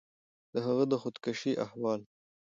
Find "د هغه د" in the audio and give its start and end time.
0.53-0.93